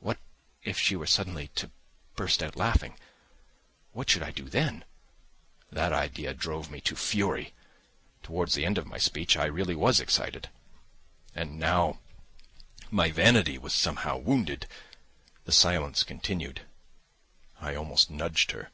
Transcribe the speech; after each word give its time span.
"What 0.00 0.18
if 0.62 0.78
she 0.78 0.96
were 0.96 1.06
suddenly 1.06 1.48
to 1.54 1.70
burst 2.14 2.42
out 2.42 2.56
laughing, 2.56 2.98
what 3.92 4.10
should 4.10 4.22
I 4.22 4.30
do 4.30 4.44
then?" 4.50 4.84
That 5.70 5.94
idea 5.94 6.34
drove 6.34 6.70
me 6.70 6.82
to 6.82 6.94
fury. 6.94 7.54
Towards 8.22 8.52
the 8.52 8.66
end 8.66 8.76
of 8.76 8.86
my 8.86 8.98
speech 8.98 9.34
I 9.34 9.46
really 9.46 9.74
was 9.74 9.98
excited, 9.98 10.50
and 11.34 11.58
now 11.58 12.00
my 12.90 13.10
vanity 13.12 13.56
was 13.56 13.72
somehow 13.72 14.18
wounded. 14.18 14.66
The 15.46 15.52
silence 15.52 16.04
continued. 16.04 16.66
I 17.58 17.74
almost 17.74 18.10
nudged 18.10 18.50
her. 18.50 18.72